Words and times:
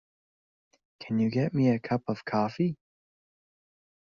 Can 0.99 1.19
you 1.19 1.29
get 1.29 1.53
me 1.53 1.69
a 1.69 1.77
cup 1.77 2.01
of 2.07 2.25
coffee? 2.25 2.75